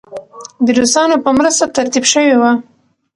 د 0.65 0.67
روسانو 0.79 1.15
په 1.23 1.29
مرسته 1.37 1.73
ترتیب 1.77 2.05
شوې 2.13 2.35
وه. 2.41 2.51